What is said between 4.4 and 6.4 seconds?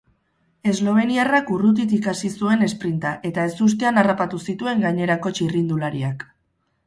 zituen gainerako txirrindulariak.